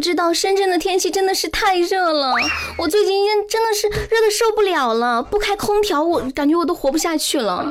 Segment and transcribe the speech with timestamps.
[0.00, 2.32] 们不知道，深圳的天气真的是太热了，
[2.78, 7.70] 我最近真的是热的受不了了，不开空调我感觉我都活不下去了。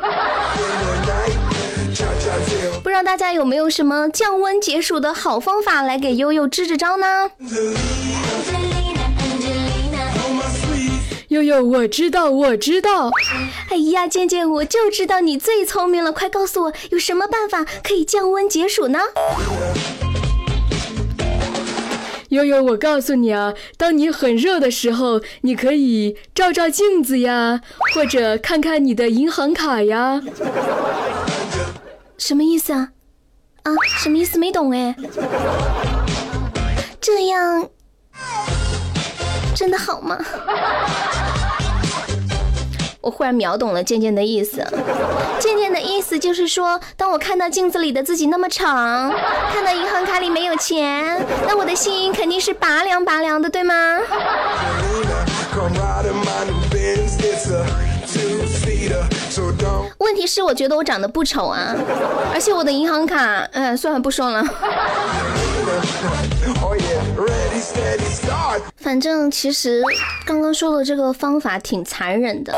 [2.83, 7.31] 不知道大家有没有什么降温解暑的好方法来给悠悠支支招呢？
[11.29, 13.09] 悠悠，我知道，我知道。
[13.71, 18.99] 哎呀，健健，我就知道你最聪明了，快告诉我有什么办法可以降温解暑呢？
[22.29, 27.61] 悠悠，我告诉你啊，当你很热的时候，你可以照照镜子呀，
[27.93, 30.21] 或者看看你的银行卡呀。
[32.17, 32.89] 什么意思啊？
[33.63, 34.37] 啊，什么意思？
[34.37, 34.95] 没懂哎。
[37.01, 37.69] 这样
[39.55, 40.17] 真的好吗？
[43.09, 44.65] 忽然秒懂了渐渐的意思。
[45.39, 53.99] 渐渐的意思就是说，当我看到镜子里的自己那么丑，看到银行卡里没有钱，那我的心肯定是拔凉拔凉的，对吗？
[59.99, 61.75] 问题是，我觉得我长得不丑啊，
[62.33, 64.43] 而且我的银行卡，嗯，算了，不说了。
[68.77, 69.83] 反正其实
[70.25, 72.53] 刚刚说的这个方法挺残忍的，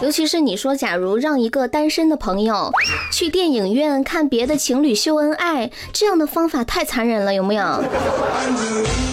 [0.00, 2.72] 尤其是你说，假如让一个单身的朋友
[3.12, 7.84] 去电影院看别的情侣秀恩爱，这样的方法太残忍了，有没有？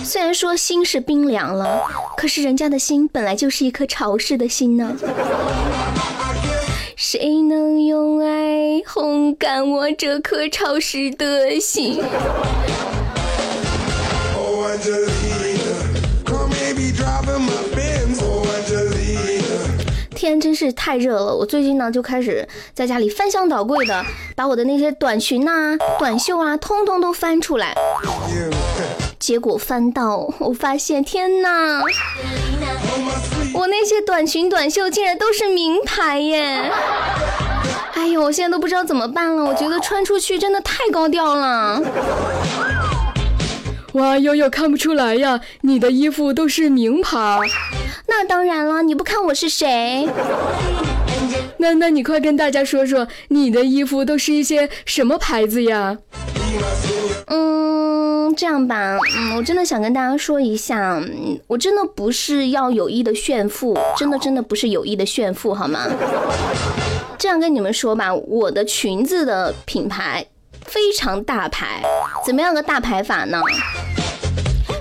[0.04, 1.82] 虽然说心是冰凉了，
[2.16, 4.96] 可是人家的心本来就是一颗潮湿的心呢。
[6.96, 12.02] 谁能用爱烘干我这颗潮湿的心？
[20.32, 27.76] 天真是太热了，我最近呢就开始在家里翻箱倒柜的，把我的那些短裙啊、短袖啊，通通都翻出来。
[29.20, 31.84] 结果翻到，我发现，天哪！
[33.54, 36.72] 我那些短裙短袖竟然都是名牌耶！
[37.94, 39.44] 哎呦，我现在都不知道怎么办了。
[39.44, 41.82] 我觉得穿出去真的太高调了。
[43.94, 47.40] 哇，悠悠看不出来呀，你的衣服都是名牌。
[48.08, 50.08] 那当然了，你不看我是谁？
[51.58, 55.98] 那那你快跟大家说说，你的衣服都是一些什么牌子呀？
[57.28, 61.02] 嗯，这样吧，嗯，我真的想跟大家说一下，
[61.48, 65.86] 我真的不是要有意的炫富，真的真的不是有意的炫富，好吗？
[67.18, 70.26] 这样跟你们说吧，我的裙子的品牌
[70.72, 71.82] 非常大牌，
[72.26, 73.42] 怎么样个大牌法呢？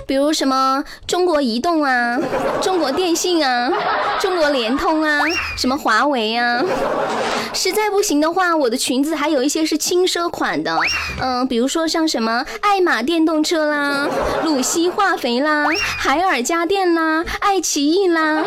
[0.07, 2.19] 比如什么中国移动啊，
[2.61, 3.71] 中国电信啊，
[4.19, 5.21] 中国联通啊，
[5.57, 6.63] 什么华为啊。
[7.53, 10.77] 实在不行的话，我的裙子还有一些是轻奢款的，
[11.21, 14.07] 嗯，比如说像什么爱玛电动车啦，
[14.43, 15.65] 鲁西化肥啦，
[15.97, 18.43] 海尔家电啦，爱奇艺啦。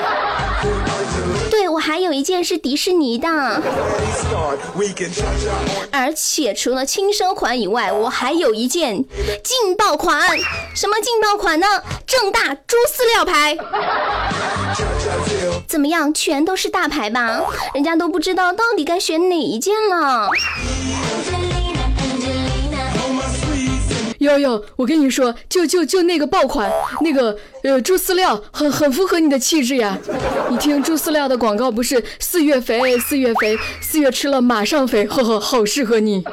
[1.51, 3.29] 对我还有一件是迪士尼的，
[5.93, 9.05] 而且除了轻奢款以外，我还有一件
[9.43, 10.21] 劲爆款。
[10.75, 11.67] 什么劲爆款款呢？
[12.07, 13.55] 正大猪饲料牌。
[15.69, 16.13] 怎么样？
[16.15, 17.43] 全都是大牌吧？
[17.75, 20.31] 人家都不知道到底该选哪一件了。
[24.21, 26.73] 悠悠，我跟你说，就就就那个爆款，
[27.03, 29.99] 那个呃猪饲料，很很符合你的气质呀。
[30.49, 36.25] 你听猪饲料的广告，不是四月肥，四月肥，四月吃了马上肥，呵呵，好适合你。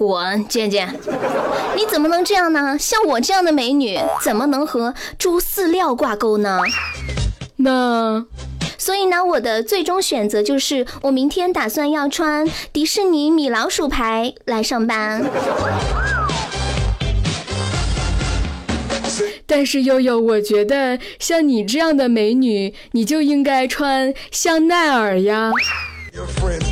[0.00, 0.98] 滚，健健，
[1.76, 2.78] 你怎么能这样呢？
[2.78, 6.58] 像我这样的美女，怎么能和猪饲料挂钩呢？
[7.56, 8.24] 那。
[8.78, 15.22] 所以呢，我的最终选择就是，我明天打算要穿迪士尼米老鼠牌来上班。
[19.46, 25.50] 但是悠悠，我觉得像你这样的美女，你就应该穿香奈儿呀。
[26.58, 26.69] 你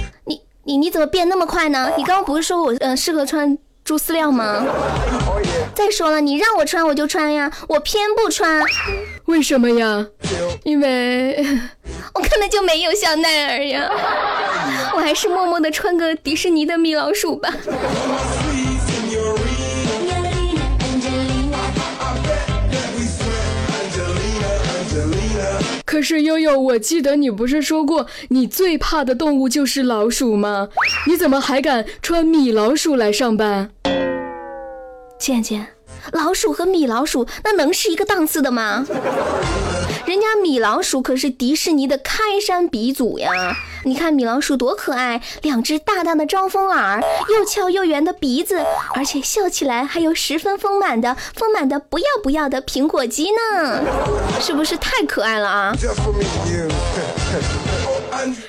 [0.69, 1.91] 你你怎么变那么快呢？
[1.97, 4.63] 你刚刚不是说我嗯适合穿猪饲料吗？
[5.75, 8.63] 再说了，你让我穿我就穿呀，我偏不穿。
[9.25, 10.07] 为什么呀？
[10.65, 11.43] 因为
[12.13, 13.89] 我根本就没有香奈儿呀，
[14.95, 17.49] 我还是默默的穿个迪士尼的米老鼠吧。
[25.89, 30.69] 可是悠悠，我记得你不是说过你最怕的动物就是老鼠吗？
[31.07, 33.71] 你怎么还敢穿米老鼠来上班？
[35.19, 35.67] 健健，
[36.13, 38.87] 老鼠和米老鼠那能是一个档次的吗？
[40.07, 43.57] 人家米老鼠可是迪士尼的开山鼻祖呀！
[43.85, 48.65] 你看米老鼠多可爱，两只大大的招风耳，又翘又圆的鼻子，
[48.95, 53.85] 而且笑起来还有十分丰满的、丰满的不要不要的苹果肌呢，
[54.41, 55.73] 是不是太可爱了啊？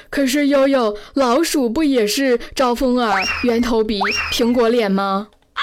[0.09, 4.00] 可是悠悠，老鼠不也是招风耳、圆头鼻、
[4.31, 5.27] 苹果脸吗？
[5.53, 5.61] 啊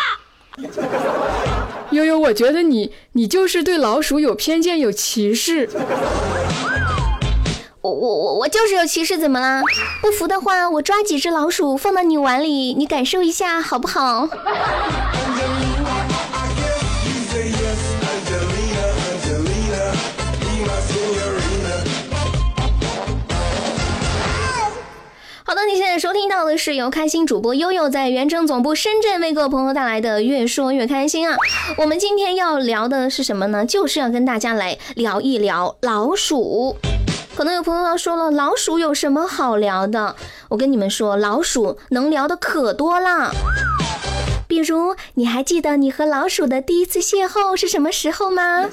[1.96, 5.69] 悠悠，我觉得你你就是对老鼠有偏见、有歧视。
[7.81, 9.62] 我我我我就是有歧视，怎么啦？
[10.02, 14.28] 不服的话，我抓几只老鼠放到你碗里，你感受一下好不好？
[25.98, 31.38] 收听到的是由开心主播悠悠在原征总部深圳为各位朋友带来的《越说越开心》啊。
[31.78, 33.64] 我们今天要聊的是什么呢？
[33.64, 36.76] 就是要跟大家来聊一聊老鼠。
[37.34, 40.14] 可能有朋友要说了，老鼠有什么好聊的？
[40.50, 43.31] 我跟你们说，老鼠能聊的可多了。
[44.46, 48.66] 比如，你还记得你和老鼠的第一次邂逅是什么时候吗？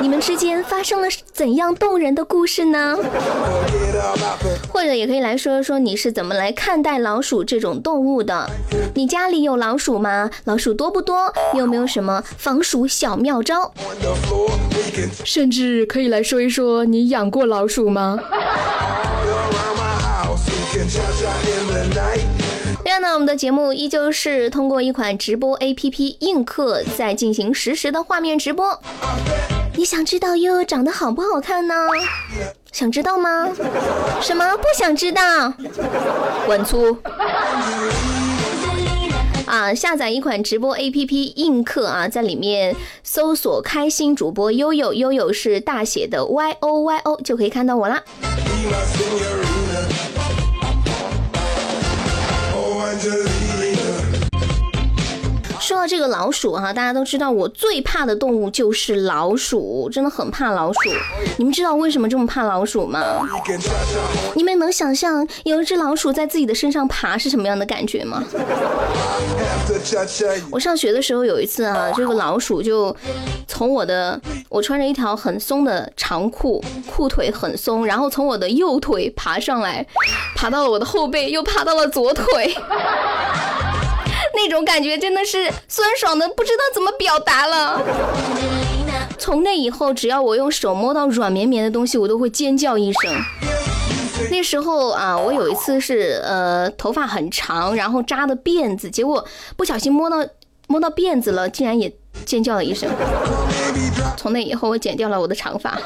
[0.00, 2.96] 你们之间发生了怎样动人的故事呢？
[4.68, 8.50] 或者也可以来说一说你是怎么来看待老鼠这种动物的？
[8.94, 10.30] 你家里有老鼠吗？
[10.44, 11.32] 老鼠多不多？
[11.52, 13.72] 你有没有什么防鼠小妙招？
[15.24, 18.18] 甚至可以来说一说你养过老鼠吗？
[23.36, 28.78] 节目依旧是通过一款直播 APP 映客在进行实时的画面直播。
[29.76, 31.74] 你想知道悠悠长得好不好看呢？
[32.72, 33.48] 想知道吗？
[34.20, 35.52] 什么不想知道？
[36.46, 36.96] 滚粗！
[39.46, 48.02] 啊，下载一款直播 APP 映客啊，在里面搜索“开心主播悠悠”，悠悠是大写的 Y O Y O，就可以看到我啦。
[52.90, 53.31] angel.
[55.72, 60.80] 说到这个老鼠哈，大家都知道我最怕的动物就是老鼠，真的很怕老鼠。
[61.38, 63.26] 你们知道为什么这么怕老鼠吗？
[64.34, 68.22] 你们能想象有一只老鼠在自己的身上爬是什么样的感觉吗？
[70.50, 72.94] 我上学的时候有一次啊，这个老鼠就
[73.48, 74.20] 从我的
[74.50, 79.86] 我穿着一条很松的长裤，裤腿很松，然后从我的右腿爬上来，
[80.36, 82.54] 爬到了我的后背，又爬到了左腿。
[84.34, 87.82] 那种感觉真的是酸爽的，不知道怎么表达了。
[89.18, 93.14] 从那以后，只要我用手摸到软绵绵的东西，我都会尖叫一声。
[94.30, 99.24] 那时候啊，我有一次是呃头发很长，然后扎的辫子，结果
[99.56, 100.24] 不小心摸到
[100.66, 101.92] 摸到辫子了，竟然也
[102.24, 102.88] 尖叫了一声。
[104.16, 105.78] 从那以后，我剪掉了我的长发。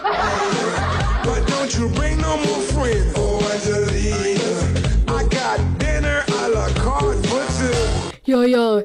[8.26, 8.82] 悠悠，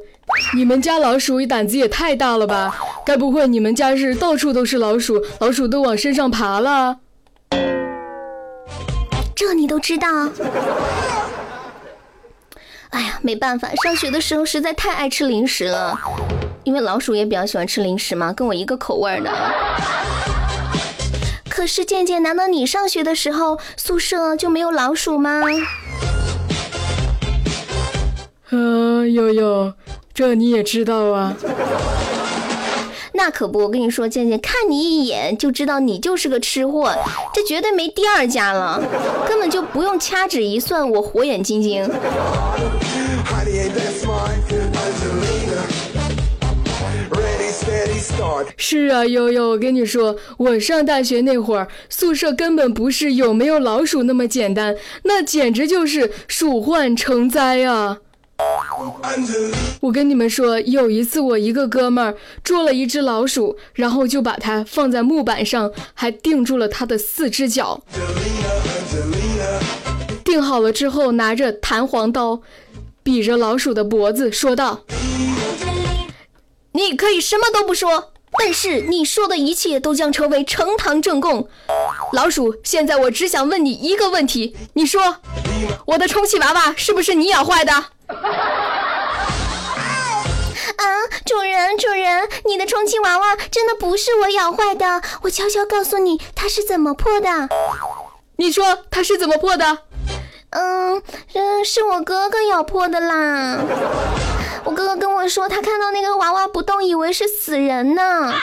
[0.55, 2.75] 你们家老鼠胆子也太大了吧？
[3.05, 6.97] 该不会你们家是到处都是老鼠，老鼠都往身上爬了？
[9.35, 10.07] 这你都知道？
[12.91, 15.99] 哎呀，没办法，上学的时候实在太爱吃零食了，
[16.63, 19.31] 因为老鼠也比较喜欢吃零食嘛，跟我一个口味的。
[21.49, 25.41] 可是健健，难道你上学的时候宿舍就没有老鼠吗？
[28.51, 29.73] 啊，悠悠，
[30.13, 31.33] 这你也知道啊？
[33.13, 36.93] 那可不，我跟你说，健健，看你一眼就知道你就是个吃货，
[37.33, 38.83] 这绝对没第二家了，
[39.25, 41.89] 根本就不用掐指一算，我火眼金睛。
[48.57, 57.99] 是啊，悠悠，我跟你说，我上大学那会儿，宿舍根本不是有没有老鼠那么简单，那简直就是鼠患成灾啊！
[59.81, 67.83] 我跟你们说，有一次我一个哥们儿捉了一只老鼠，然后就把它放在木板上，还定住了它的四只脚。
[70.23, 72.41] 定好了之后，拿着弹簧刀，
[73.03, 74.81] 比着老鼠的脖子，说道
[76.73, 81.47] ：“你可以什么都不说，但是你说的一切都将成为呈堂证供。
[82.13, 85.17] 老鼠，现在我只想问你一个问题，你说，
[85.85, 87.73] 我的充气娃娃是不是你咬坏的？”
[90.77, 90.85] 啊，
[91.25, 95.01] 主人，主人，你的充气娃娃真的不是我咬坏的。
[95.23, 97.49] 我悄悄告诉你，它是怎么破的。
[98.37, 99.79] 你说它是怎么破的？
[100.49, 101.01] 嗯，
[101.33, 103.59] 嗯，是我哥哥咬破的啦。
[104.63, 108.33] 我哥哥跟我说，他看到那个娃娃不动，以为是死人呢。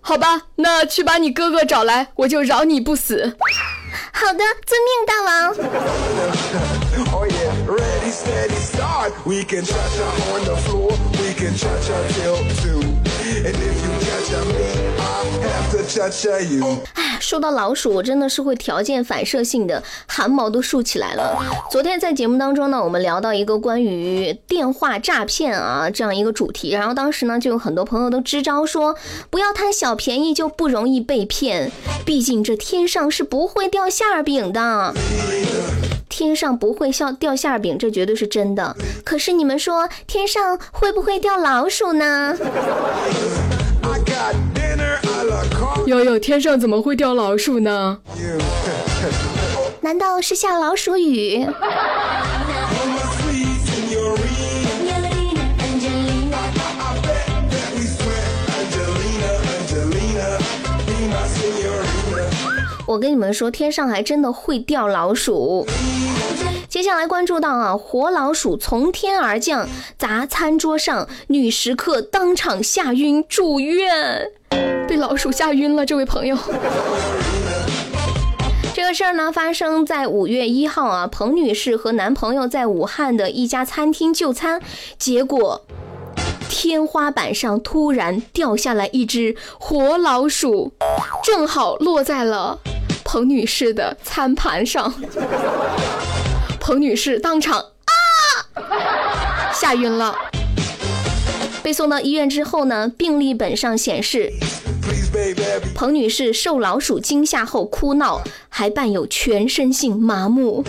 [0.00, 3.36] 好吧，那去把你哥哥找来，我就饶你不死。
[4.12, 5.54] 好的，遵命，大王。
[16.94, 21.38] 哎，说到老鼠，我真的是会条件反射性的汗毛都竖起来了。
[21.70, 28.96] 昨天在节目当中呢，我们聊到一个关于电话诈骗啊这样一个主题，然后当时呢就有很多朋友都支招说，
[29.30, 31.70] 不要贪小便宜就不容易被骗，
[32.04, 34.94] 毕竟这天上是不会掉馅儿饼的。
[36.08, 38.76] 天上不会掉掉馅儿饼，这绝对是真的。
[39.04, 42.36] 可是你们说，天上会不会掉老鼠呢？
[45.86, 47.98] 悠悠，天上怎么会掉老鼠呢.
[49.80, 51.46] 难道是下老鼠雨.
[62.86, 65.66] 我跟你们说，天上还真的会掉老鼠。
[66.74, 74.28] 接下来关注到啊，活老鼠从天而降，砸餐桌上，女食客当场吓晕住院。
[74.88, 76.36] 被老鼠吓晕了，这位朋友。
[78.74, 84.60] 这个事儿呢，发生在五月一号啊，彭女士和男朋友在武汉的一家餐厅就餐，
[84.98, 85.64] 结果
[86.48, 90.72] 天花板上突然掉下来一只活老鼠，
[91.22, 92.58] 正好落在了
[93.04, 94.92] 彭女士的餐盘上。
[96.66, 97.92] 彭女士当场啊
[99.52, 100.16] 吓晕了。
[101.62, 104.32] 被送到医院之后呢，病历本上显示，
[105.74, 110.64] 彭女士受老鼠惊吓后哭闹，还伴有全身性麻木。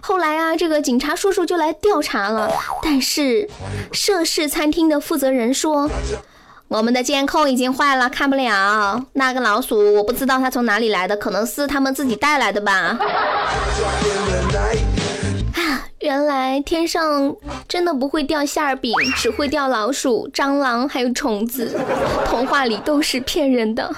[0.00, 2.50] 后来啊，这个警察叔叔就来调查了，
[2.82, 3.50] 但是
[3.92, 5.90] 涉事餐厅的负责人说。
[6.68, 9.04] 我们的监控已经坏了，看不了。
[9.12, 12.98] 那个老鼠我不知道它从哪里来的，可能是他们自己带来的吧。
[15.54, 17.34] 啊原来天上
[17.66, 21.80] 真的不会掉馅儿饼，只会掉老鼠、蟑螂还有虫子。
[22.26, 23.90] 童话里都是骗人的。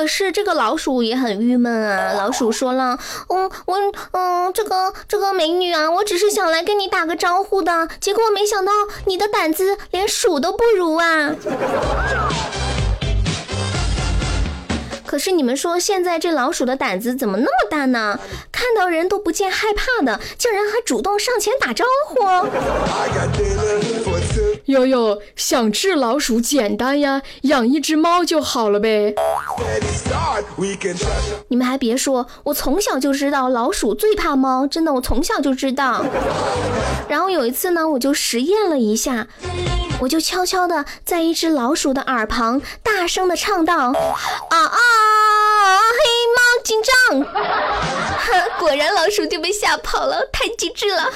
[0.00, 2.14] 可是这个老鼠也很郁闷啊！
[2.14, 3.76] 老鼠说了：“嗯，我
[4.12, 8.72] 嗯，这个这个美女啊，我只是想来跟你打个招呼的，结果没想到
[9.04, 11.34] 你的胆子连鼠都不如啊！”
[15.04, 18.18] 可是你们说，现在这老鼠的胆子怎么那么大呢？
[18.50, 22.16] 看到人都不见害怕的，竟然还主动上前打招呼。
[24.70, 29.14] 悠悠，想治老鼠简单呀，养一只猫就好了呗。
[31.48, 36.04] 你们还别说，我从小就知道老鼠最怕猫，真的，我从小就知道。
[37.08, 39.26] 然后有一次呢，我就实验了一下，
[40.00, 44.78] 我就悄悄的在一只老鼠的耳旁大声的唱道：“啊啊，
[45.90, 45.98] 黑
[46.36, 47.20] 猫警长！”
[48.60, 51.10] 果然老鼠就被吓跑了，太机智了。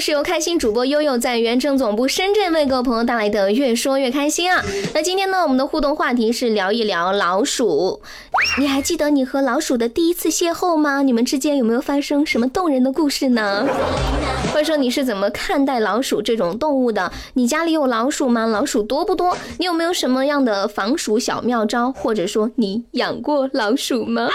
[0.00, 4.62] 是由开心主播悠悠在原正总部深圳为各位朋友带来的《越说越开心》啊。
[4.94, 8.00] 那今天呢，我们的互动话题是聊一聊老鼠。
[8.58, 11.02] 你还记得你和老鼠的第一次邂逅吗？
[11.02, 13.66] 你们之间有没有发生什么动人的故事呢？
[14.52, 17.12] 或者说你是怎么看待老鼠这种动物的？
[17.34, 18.46] 你家里有老鼠吗？
[18.46, 19.36] 老鼠多不多？
[19.58, 21.92] 你有没有什么样的防鼠小妙招？
[21.92, 24.28] 或者说你养过老鼠吗？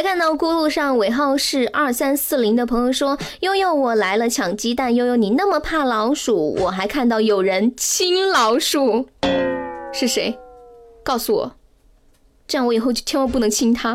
[0.00, 4.94] 来看到公路上尾号是二三四零的朋友说：“悠悠，我来了，抢鸡蛋。
[4.94, 9.10] 悠悠，你那么怕老鼠，我还看到有人亲老鼠，
[9.92, 10.38] 是谁？
[11.04, 11.52] 告诉我，
[12.48, 13.92] 这样我以后就千万不能亲他。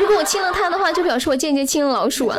[0.00, 2.36] 如果我亲了他的话，就表示我间接亲了老鼠啊。”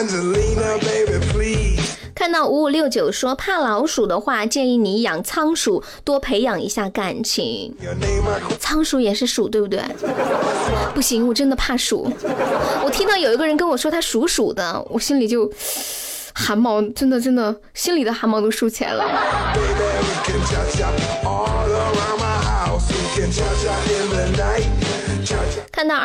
[0.00, 1.78] Angelina, baby, please.
[2.14, 7.76] 看到五五六九说怕老鼠的话，建议你养仓鼠，多培养一下感情。
[8.58, 9.78] 仓鼠也是鼠，对不对？
[10.94, 12.10] 不行，我真的怕鼠。
[12.82, 15.52] 我听到有一个人跟我说他属鼠的，我心里就
[16.32, 19.04] 汗毛真的真的心里的汗毛都竖起来了。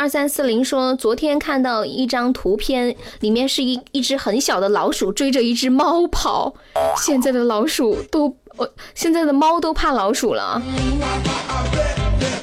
[0.05, 6.53] 二三四零说，昨天看到一张图片，里面是一一只很小的老鼠追着一只猫跑。
[6.95, 10.61] 现在的老鼠都，呃，现在的猫都怕老鼠了。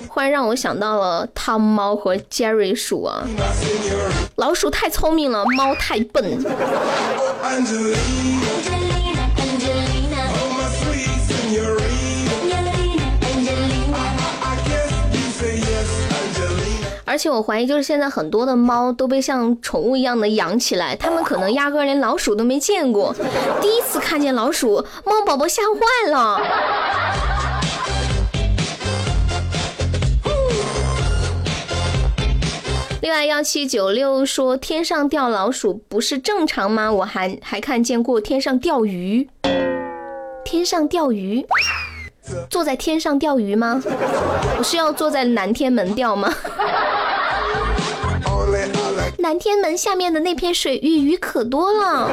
[0.08, 3.22] 忽然让我想到了汤猫和 Jerry 鼠啊，
[4.34, 6.44] 老鼠太聪明了，猫太笨。
[17.12, 23.14] 而且我怀疑，就是现在很多的猫都被像宠物一样的养起来，它们可能压根连老鼠都没见过，
[23.60, 26.40] 第一次看见老鼠，猫宝宝吓坏了。
[33.02, 36.90] 另外幺七九六说天上掉老鼠不是正常吗？
[36.90, 39.28] 我还还看见过天上钓鱼，
[40.46, 41.46] 天上钓鱼，
[42.48, 43.82] 坐在天上钓鱼吗？
[44.58, 46.32] 我是要坐在南天门钓吗？
[49.18, 52.10] 南天门下面的那片水域鱼可多了。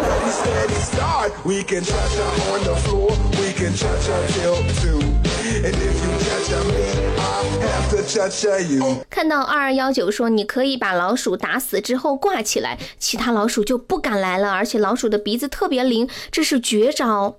[9.09, 17.35] 看到二二幺九说你可以把老鼠打死之后挂起来其他老鼠就不敢来了而且老鼠的鼻子特别灵这是绝招。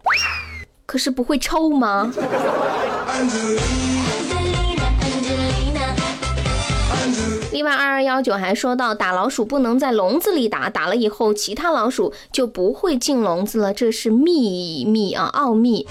[0.91, 2.13] 可是不会抽吗？
[7.53, 15.87] 另外，二二幺九还说到，打老鼠不能在笼子里打，打了以后其他老鼠就不会进笼子了，这是秘密啊，奥秘。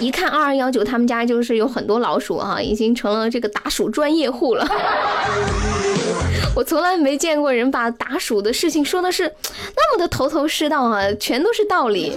[0.00, 4.66] 一看二二幺九他们家就是有很多老鼠哈、已经成了这个打鼠专业户了。
[6.56, 9.30] 我从来没见过人把打鼠的事情说的是
[9.76, 12.16] 那么的头头是道啊，全都是道理。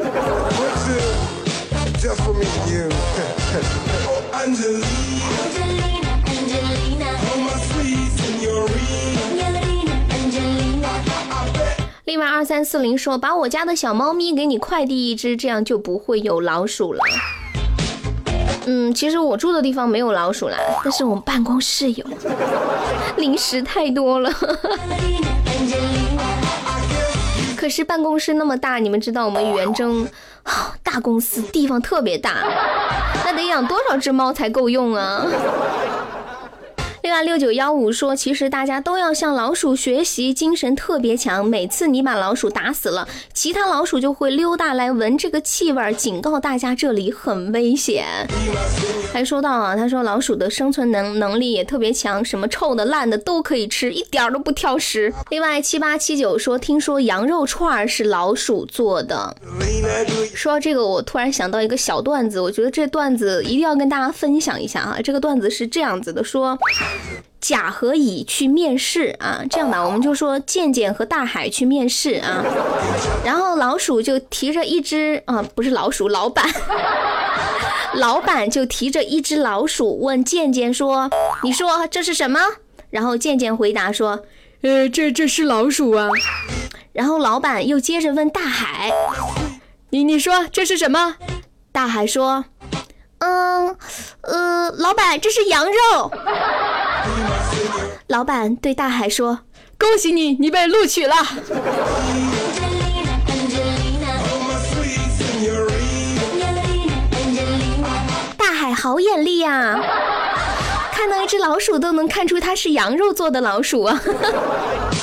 [2.03, 2.09] What's it?
[2.09, 2.89] Just for me and you.
[4.09, 4.83] oh, Angelina,
[7.31, 8.83] oh my sweet senorita.
[12.05, 17.00] 另外，二三四零说，把我家的小猫咪给你快递一只，这样就不会有老鼠了。
[18.66, 22.05] 嗯，其实我住的地方没有老鼠啦，但是我们办公室有，
[23.18, 24.29] 零食太多了。
[27.55, 30.05] 可是办公室那么大，你们知道我们元征
[30.46, 30.51] 哦
[30.84, 32.44] 大公司地方特别大，
[33.25, 35.25] 那得养多少只猫才够用啊？
[37.03, 41.46] 另外，六九幺五说，其实大家都要向老鼠学习，精神特别强。
[41.46, 48.05] 每次你把老鼠打死了，其他老鼠就会溜达来闻这个气味，警告大家这里很危险。
[49.11, 55.13] 还说到啊，他说老鼠的生存能能力也特别强，什么臭的、烂的都可以吃，一点儿都不挑食。
[55.29, 59.35] 另外，七八七九说，听说羊肉串是老鼠做的。
[60.33, 64.98] 说到这个，我突然想到一个小段子，我觉得这段子一定要跟大家分享一下啊。
[65.03, 66.57] 这个段子是这样子的：说
[67.42, 72.44] 甲和乙去面试啊，这样吧，我们就说健健和大海去面试啊，
[73.25, 76.46] 然后老鼠就提着一只啊，不是老鼠，老板，
[77.96, 81.10] 老板就提着一只老鼠问健健说
[81.44, 82.40] ：“你说这是什么？”
[82.90, 84.24] 然后健健回答说
[84.62, 86.08] 呃，这这是老鼠啊
[86.94, 88.90] ！：“然后老板又接着问大海，
[89.90, 91.18] 你你说这是什么？
[91.74, 92.46] 大海说
[93.24, 93.77] ：“嗯，
[94.22, 96.12] 呃，老板，这是羊肉。
[98.07, 99.40] ”老板对大海说
[99.79, 101.16] 恭喜你，你被录取了。
[108.38, 109.81] 大海好眼力呀、
[110.92, 114.01] 看到一只老鼠都能看出它是羊肉做的老鼠啊！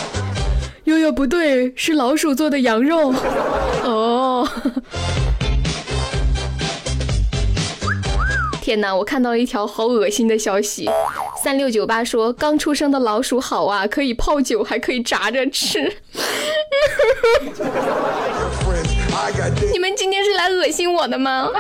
[0.85, 3.15] 悠悠不对，是老鼠做的羊肉。
[3.85, 4.49] 哦，
[8.71, 10.89] 天呐，我看到了一条好恶心的消息。
[11.43, 15.81] 三六九八说，刚出生的老鼠好啊，可以泡酒，还可以炸着吃。
[19.73, 21.51] 你们今天是来恶心我的吗？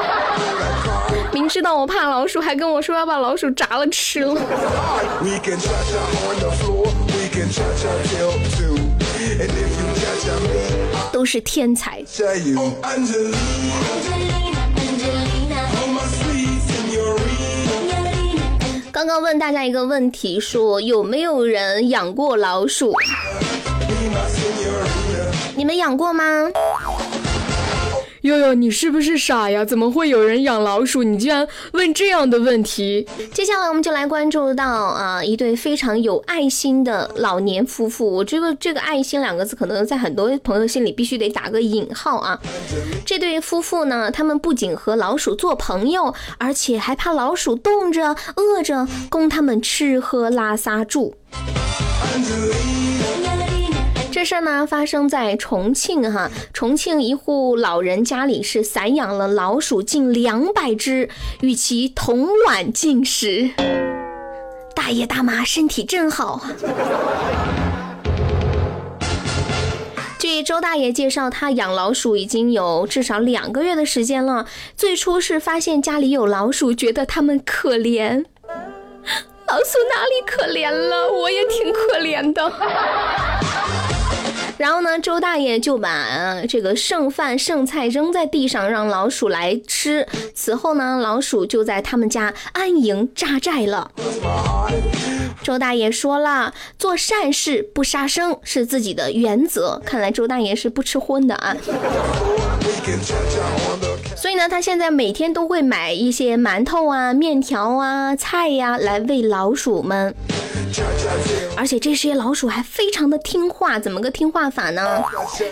[1.33, 4.33] 明知道我怕老鼠，还跟我说要把老鼠炸了吃了。
[4.33, 4.41] We
[5.43, 5.99] can cha-cha
[12.85, 14.40] on
[19.01, 22.93] 刚刚问大家一个问题，说有没有人养过老鼠？
[25.57, 26.51] 你们养过吗？
[28.23, 29.65] 悠悠，你是不是傻呀？
[29.65, 31.03] 怎么会有人养老鼠？
[31.03, 33.07] 你竟然问这样的问题？
[33.33, 38.11] 接下来我们就来关注到啊，一对非常有爱心的老年夫妇。
[38.11, 42.39] 我这个这个“爱心”两个字，可能在很多朋友心里必须得打个引号啊。
[43.07, 51.15] 这对夫妇呢，他们不仅和老鼠做朋友，而且还怕老鼠冻着、饿着，供他们吃喝拉撒住。
[54.13, 61.09] 这事儿呢发生在重庆哈，重庆一户老人家里是散养了老鼠近两百只，
[61.43, 63.51] 与其同碗进食。
[64.75, 66.45] 大爷大妈身体真好。
[70.19, 74.45] 据周大爷介绍，他养老鼠已经有至少两个月的时间了。
[74.77, 78.25] 最初是发现家里有老鼠，觉得它们可怜。
[79.47, 81.11] 老鼠哪里可怜了？
[81.13, 82.53] 我也挺可怜的。
[84.61, 90.07] 然后呢，周大爷就把这个剩饭剩菜扔在地上，让老鼠来吃。
[90.35, 93.91] 此后呢，老鼠就在他们家安营扎寨了。
[95.43, 99.81] 周大爷说了，做善事不杀生是自己的原则。
[99.83, 101.57] 看来周大爷是不吃荤的啊。
[104.31, 110.15] 所以呢，他现在每天都会买一些馒头啊、面条啊、菜呀来喂老鼠们。
[111.57, 115.03] 而且这些老鼠还非常的听话，怎么个听话法呢？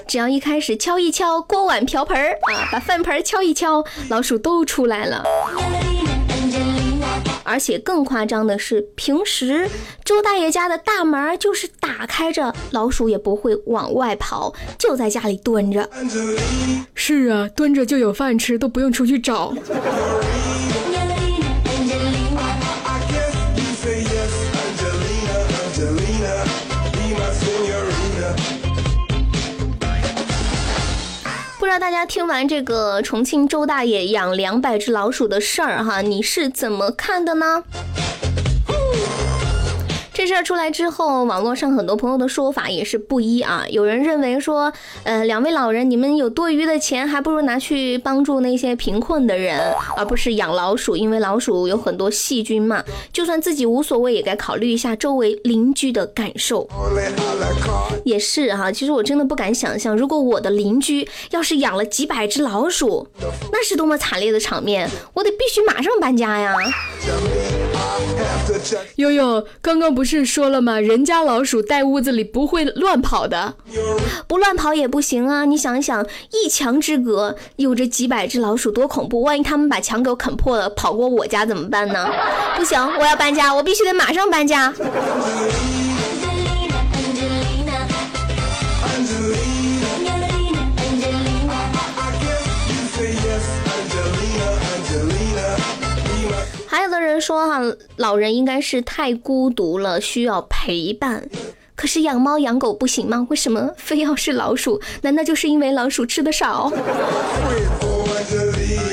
[0.07, 5.25] 只要一开始敲一敲锅碗瓢盆儿啊，把饭盆敲一敲，老鼠都出来了。
[7.49, 9.67] 而且更夸张的是，平时
[10.05, 15.89] 周大爷家的大门就是打开着，老鼠也不会往外跑，就在家里蹲着。
[16.95, 19.55] 是啊，蹲着就有饭吃，都不用出去找。
[31.79, 37.63] 大家听完这个重庆周大爷养两百只老鼠的事儿哈，你是怎么看的呢？
[40.29, 43.65] 这事儿出来之后，网络上很多朋友的说法也是不一啊。
[43.71, 44.71] 有人认为说，
[45.05, 49.59] 呃，两位老人，你们有多余的钱，还不如拿去帮助那些贫困的人，
[49.97, 52.85] 而不是养老鼠，因为老鼠有很多细菌嘛。
[53.11, 56.69] 就算自己无所谓，也该考虑一下周围邻居的感受。
[58.05, 63.09] 也是哈，其实我真的不敢想象，如果我的邻居要是养了几百只老鼠，
[63.51, 66.55] 那是多么惨烈的场面，我得必须马上搬家呀。
[68.97, 70.79] 悠悠，刚刚不是说了吗？
[70.81, 73.55] 人家老鼠在屋子里不会乱跑的，
[74.27, 75.45] 不乱跑也不行啊！
[75.45, 79.23] 你想一想，一墙之隔有着几百只老鼠，多恐怖！
[79.23, 82.09] 万一他们把墙给我啃破了，跑过我家怎么办呢？
[82.57, 84.73] 不行，我要搬家，我必须得马上搬家。
[97.21, 97.61] 说哈，
[97.97, 101.29] 老人应该是太孤独了，需要陪伴。
[101.77, 103.27] 可是养猫养狗不行吗？
[103.31, 104.81] 为什么非要是老鼠？
[105.03, 106.73] 难道就是因为老鼠吃的少？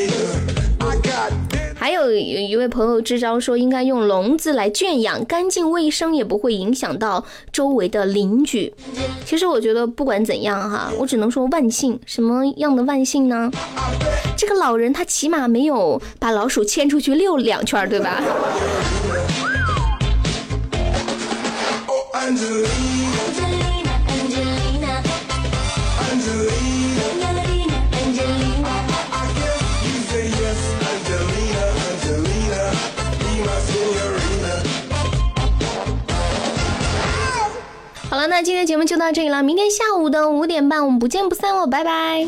[1.86, 8.74] 还有一位朋友支招说，应该用笼子来圈养，干净卫生，也不会影响到周围的邻居。
[9.24, 12.00] 其实我觉得不管怎样哈，我只能说万幸。
[12.08, 13.52] 什么样的万幸呢？
[14.36, 18.20] 这个老人他起码没有把老鼠牵出去溜两圈，对吧？
[38.36, 39.42] 那今天节目就到这里了。
[39.42, 42.28] 明天下午的五点半，我们不见不散哦，拜拜。